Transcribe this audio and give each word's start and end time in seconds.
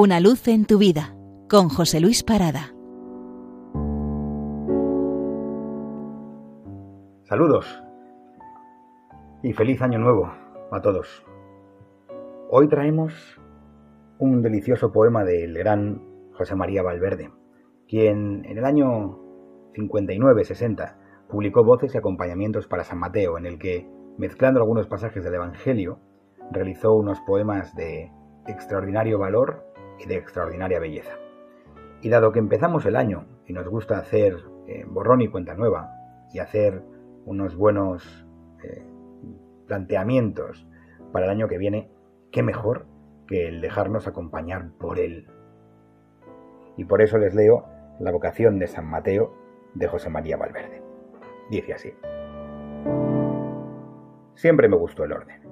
Una 0.00 0.20
luz 0.20 0.46
en 0.46 0.64
tu 0.64 0.78
vida 0.78 1.16
con 1.50 1.68
José 1.68 1.98
Luis 1.98 2.22
Parada. 2.22 2.72
Saludos 7.24 7.82
y 9.42 9.52
feliz 9.54 9.82
año 9.82 9.98
nuevo 9.98 10.32
a 10.70 10.80
todos. 10.80 11.24
Hoy 12.48 12.68
traemos 12.68 13.40
un 14.20 14.40
delicioso 14.40 14.92
poema 14.92 15.24
del 15.24 15.58
gran 15.58 16.00
José 16.32 16.54
María 16.54 16.84
Valverde, 16.84 17.32
quien 17.88 18.44
en 18.44 18.56
el 18.56 18.64
año 18.64 19.18
59-60 19.74 20.94
publicó 21.28 21.64
Voces 21.64 21.96
y 21.96 21.98
Acompañamientos 21.98 22.68
para 22.68 22.84
San 22.84 23.00
Mateo, 23.00 23.36
en 23.36 23.46
el 23.46 23.58
que, 23.58 23.90
mezclando 24.16 24.60
algunos 24.60 24.86
pasajes 24.86 25.24
del 25.24 25.34
Evangelio, 25.34 25.98
realizó 26.52 26.94
unos 26.94 27.20
poemas 27.22 27.74
de 27.74 28.12
extraordinario 28.46 29.18
valor 29.18 29.67
y 29.98 30.06
de 30.06 30.16
extraordinaria 30.16 30.80
belleza. 30.80 31.12
Y 32.00 32.08
dado 32.08 32.32
que 32.32 32.38
empezamos 32.38 32.86
el 32.86 32.96
año 32.96 33.26
y 33.46 33.52
nos 33.52 33.68
gusta 33.68 33.98
hacer 33.98 34.36
eh, 34.66 34.84
borrón 34.86 35.20
y 35.20 35.28
cuenta 35.28 35.54
nueva 35.54 35.90
y 36.32 36.38
hacer 36.38 36.82
unos 37.24 37.56
buenos 37.56 38.26
eh, 38.62 38.84
planteamientos 39.66 40.66
para 41.12 41.26
el 41.26 41.30
año 41.30 41.48
que 41.48 41.58
viene, 41.58 41.90
qué 42.30 42.42
mejor 42.42 42.86
que 43.26 43.48
el 43.48 43.60
dejarnos 43.60 44.06
acompañar 44.06 44.70
por 44.78 44.98
él. 44.98 45.28
Y 46.76 46.84
por 46.84 47.02
eso 47.02 47.18
les 47.18 47.34
leo 47.34 47.66
la 47.98 48.12
vocación 48.12 48.58
de 48.58 48.66
San 48.66 48.86
Mateo 48.86 49.34
de 49.74 49.86
José 49.88 50.10
María 50.10 50.36
Valverde. 50.36 50.82
Dice 51.50 51.72
así. 51.72 51.92
Siempre 54.34 54.68
me 54.68 54.76
gustó 54.76 55.04
el 55.04 55.12
orden. 55.12 55.42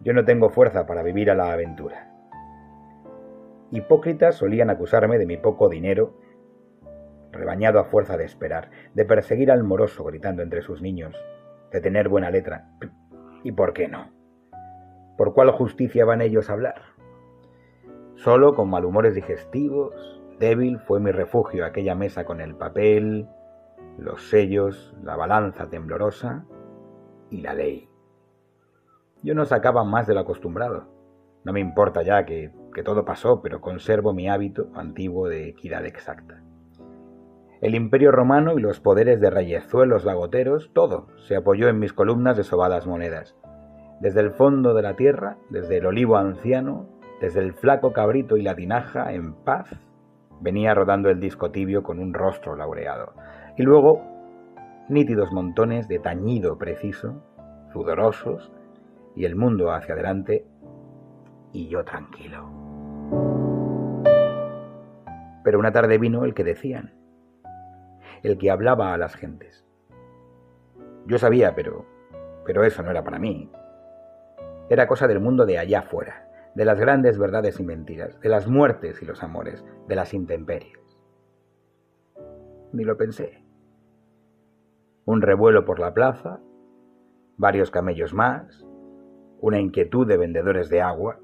Yo 0.00 0.12
no 0.12 0.24
tengo 0.24 0.50
fuerza 0.50 0.86
para 0.86 1.02
vivir 1.02 1.30
a 1.30 1.34
la 1.34 1.52
aventura. 1.52 2.15
Hipócritas 3.70 4.36
solían 4.36 4.70
acusarme 4.70 5.18
de 5.18 5.26
mi 5.26 5.36
poco 5.36 5.68
dinero, 5.68 6.14
rebañado 7.32 7.78
a 7.80 7.84
fuerza 7.84 8.16
de 8.16 8.24
esperar, 8.24 8.70
de 8.94 9.04
perseguir 9.04 9.50
al 9.50 9.64
moroso 9.64 10.04
gritando 10.04 10.42
entre 10.42 10.62
sus 10.62 10.80
niños, 10.80 11.14
de 11.72 11.80
tener 11.80 12.08
buena 12.08 12.30
letra. 12.30 12.70
¿Y 13.42 13.52
por 13.52 13.72
qué 13.72 13.88
no? 13.88 14.10
¿Por 15.16 15.34
cuál 15.34 15.50
justicia 15.50 16.04
van 16.04 16.20
ellos 16.20 16.48
a 16.48 16.52
hablar? 16.52 16.82
Solo 18.14 18.54
con 18.54 18.70
malhumores 18.70 19.14
digestivos, 19.14 20.22
débil 20.38 20.78
fue 20.78 21.00
mi 21.00 21.10
refugio 21.10 21.64
aquella 21.64 21.94
mesa 21.94 22.24
con 22.24 22.40
el 22.40 22.54
papel, 22.54 23.28
los 23.98 24.28
sellos, 24.28 24.94
la 25.02 25.16
balanza 25.16 25.68
temblorosa 25.68 26.44
y 27.30 27.40
la 27.40 27.54
ley. 27.54 27.88
Yo 29.22 29.34
no 29.34 29.44
sacaba 29.44 29.84
más 29.84 30.06
de 30.06 30.14
lo 30.14 30.20
acostumbrado. 30.20 30.95
No 31.46 31.52
me 31.52 31.60
importa 31.60 32.02
ya 32.02 32.24
que 32.26 32.50
todo 32.84 33.04
pasó, 33.04 33.40
pero 33.40 33.60
conservo 33.60 34.12
mi 34.12 34.28
hábito 34.28 34.66
antiguo 34.74 35.28
de 35.28 35.48
equidad 35.48 35.86
exacta. 35.86 36.42
El 37.60 37.76
imperio 37.76 38.10
romano 38.10 38.58
y 38.58 38.60
los 38.60 38.80
poderes 38.80 39.20
de 39.20 39.30
reyezuelos 39.30 40.04
lagoteros, 40.04 40.72
todo 40.72 41.06
se 41.18 41.36
apoyó 41.36 41.68
en 41.68 41.78
mis 41.78 41.92
columnas 41.92 42.36
de 42.36 42.42
sobadas 42.42 42.88
monedas. 42.88 43.36
Desde 44.00 44.22
el 44.22 44.32
fondo 44.32 44.74
de 44.74 44.82
la 44.82 44.96
tierra, 44.96 45.36
desde 45.48 45.76
el 45.76 45.86
olivo 45.86 46.16
anciano, 46.16 46.88
desde 47.20 47.38
el 47.38 47.52
flaco 47.52 47.92
cabrito 47.92 48.36
y 48.36 48.42
la 48.42 48.56
tinaja, 48.56 49.12
en 49.12 49.32
paz, 49.32 49.70
venía 50.40 50.74
rodando 50.74 51.10
el 51.10 51.20
disco 51.20 51.52
tibio 51.52 51.84
con 51.84 52.00
un 52.00 52.12
rostro 52.12 52.56
laureado. 52.56 53.12
Y 53.56 53.62
luego, 53.62 54.02
nítidos 54.88 55.30
montones 55.30 55.86
de 55.86 56.00
tañido 56.00 56.58
preciso, 56.58 57.22
sudorosos, 57.72 58.50
y 59.14 59.24
el 59.24 59.36
mundo 59.36 59.72
hacia 59.72 59.94
adelante, 59.94 60.44
y 61.56 61.68
yo 61.68 61.84
tranquilo. 61.84 62.50
Pero 65.42 65.58
una 65.58 65.72
tarde 65.72 65.96
vino 65.96 66.24
el 66.24 66.34
que 66.34 66.44
decían, 66.44 66.92
el 68.22 68.36
que 68.36 68.50
hablaba 68.50 68.92
a 68.92 68.98
las 68.98 69.14
gentes. 69.14 69.64
Yo 71.06 71.18
sabía, 71.18 71.54
pero, 71.54 71.86
pero 72.44 72.62
eso 72.62 72.82
no 72.82 72.90
era 72.90 73.02
para 73.02 73.18
mí. 73.18 73.50
Era 74.68 74.86
cosa 74.86 75.06
del 75.06 75.20
mundo 75.20 75.46
de 75.46 75.58
allá 75.58 75.78
afuera, 75.80 76.28
de 76.54 76.64
las 76.66 76.78
grandes 76.78 77.18
verdades 77.18 77.58
y 77.58 77.64
mentiras, 77.64 78.20
de 78.20 78.28
las 78.28 78.48
muertes 78.48 79.00
y 79.00 79.06
los 79.06 79.22
amores, 79.22 79.64
de 79.88 79.96
las 79.96 80.12
intemperies. 80.12 80.98
Ni 82.72 82.84
lo 82.84 82.98
pensé. 82.98 83.42
Un 85.06 85.22
revuelo 85.22 85.64
por 85.64 85.78
la 85.78 85.94
plaza, 85.94 86.40
varios 87.38 87.70
camellos 87.70 88.12
más, 88.12 88.66
una 89.40 89.60
inquietud 89.60 90.06
de 90.06 90.16
vendedores 90.16 90.68
de 90.68 90.82
agua, 90.82 91.20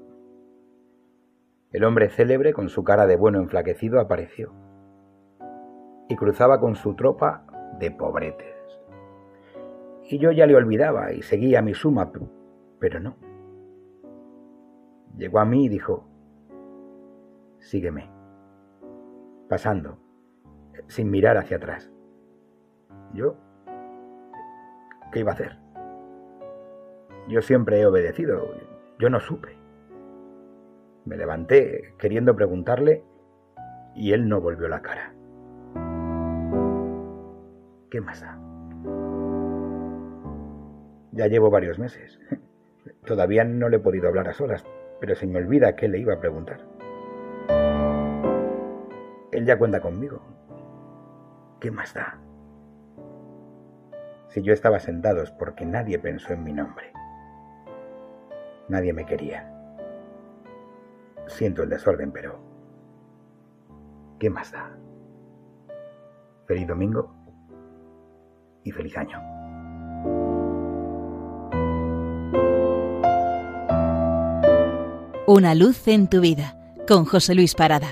el 1.73 1.83
hombre 1.83 2.09
célebre, 2.09 2.53
con 2.53 2.69
su 2.69 2.83
cara 2.83 3.07
de 3.07 3.17
bueno 3.17 3.39
enflaquecido, 3.39 3.99
apareció 3.99 4.53
y 6.07 6.15
cruzaba 6.15 6.59
con 6.59 6.75
su 6.75 6.95
tropa 6.95 7.45
de 7.79 7.89
pobretes. 7.89 8.53
Y 10.09 10.19
yo 10.19 10.31
ya 10.31 10.45
le 10.45 10.55
olvidaba 10.55 11.11
y 11.13 11.23
seguía 11.23 11.61
mi 11.61 11.73
suma, 11.73 12.11
pero 12.79 12.99
no. 12.99 13.15
Llegó 15.17 15.39
a 15.39 15.45
mí 15.45 15.65
y 15.65 15.69
dijo, 15.69 16.05
sígueme, 17.59 18.09
pasando, 19.49 19.97
sin 20.87 21.09
mirar 21.09 21.37
hacia 21.37 21.57
atrás. 21.57 21.91
Yo, 23.13 23.35
¿qué 25.11 25.21
iba 25.21 25.31
a 25.31 25.35
hacer? 25.35 25.57
Yo 27.27 27.41
siempre 27.41 27.79
he 27.79 27.85
obedecido, 27.85 28.43
yo 28.99 29.09
no 29.09 29.19
supe. 29.19 29.62
Me 31.05 31.17
levanté 31.17 31.93
queriendo 31.97 32.35
preguntarle 32.35 33.03
y 33.95 34.13
él 34.13 34.27
no 34.29 34.39
volvió 34.39 34.67
la 34.67 34.81
cara. 34.81 35.13
¿Qué 37.89 38.01
más 38.01 38.21
da? 38.21 38.39
Ya 41.11 41.27
llevo 41.27 41.49
varios 41.51 41.77
meses. 41.77 42.19
Todavía 43.05 43.43
no 43.43 43.69
le 43.69 43.77
he 43.77 43.79
podido 43.79 44.07
hablar 44.07 44.29
a 44.29 44.33
solas, 44.33 44.65
pero 44.99 45.13
se 45.15 45.27
me 45.27 45.37
olvida 45.37 45.75
que 45.75 45.87
le 45.87 45.99
iba 45.99 46.13
a 46.13 46.19
preguntar. 46.19 46.61
Él 49.31 49.45
ya 49.45 49.57
cuenta 49.57 49.81
conmigo. 49.81 50.21
¿Qué 51.59 51.69
más 51.69 51.93
da? 51.93 52.17
Si 54.29 54.41
yo 54.41 54.53
estaba 54.53 54.79
sentado 54.79 55.21
es 55.21 55.31
porque 55.31 55.65
nadie 55.65 55.99
pensó 55.99 56.33
en 56.33 56.43
mi 56.43 56.53
nombre. 56.53 56.91
Nadie 58.69 58.93
me 58.93 59.05
quería. 59.05 59.52
Siento 61.33 61.63
el 61.63 61.69
desorden, 61.69 62.11
pero... 62.11 62.39
¿Qué 64.19 64.29
más 64.29 64.51
da? 64.51 64.77
Feliz 66.45 66.67
domingo 66.67 67.11
y 68.63 68.71
feliz 68.71 68.95
año. 68.95 69.19
Una 75.25 75.55
luz 75.55 75.87
en 75.87 76.07
tu 76.07 76.21
vida 76.21 76.55
con 76.87 77.05
José 77.05 77.33
Luis 77.33 77.55
Parada. 77.55 77.87